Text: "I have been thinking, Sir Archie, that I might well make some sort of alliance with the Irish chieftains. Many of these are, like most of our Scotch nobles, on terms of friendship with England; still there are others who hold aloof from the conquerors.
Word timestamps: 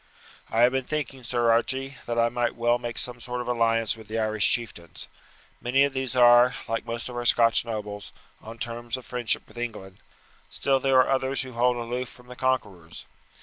"I 0.49 0.61
have 0.61 0.71
been 0.71 0.83
thinking, 0.83 1.23
Sir 1.23 1.51
Archie, 1.51 1.97
that 2.07 2.17
I 2.17 2.27
might 2.29 2.55
well 2.55 2.79
make 2.79 2.97
some 2.97 3.19
sort 3.19 3.39
of 3.39 3.47
alliance 3.47 3.95
with 3.95 4.07
the 4.07 4.17
Irish 4.17 4.49
chieftains. 4.51 5.07
Many 5.61 5.83
of 5.83 5.93
these 5.93 6.15
are, 6.15 6.55
like 6.67 6.87
most 6.87 7.07
of 7.07 7.15
our 7.15 7.23
Scotch 7.23 7.63
nobles, 7.63 8.11
on 8.41 8.57
terms 8.57 8.97
of 8.97 9.05
friendship 9.05 9.47
with 9.47 9.59
England; 9.59 9.99
still 10.49 10.79
there 10.79 10.97
are 10.97 11.09
others 11.11 11.43
who 11.43 11.53
hold 11.53 11.77
aloof 11.77 12.09
from 12.09 12.29
the 12.29 12.35
conquerors. 12.35 13.05